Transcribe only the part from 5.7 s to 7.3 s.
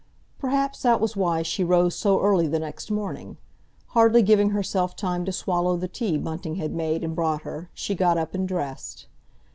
the tea Bunting had made and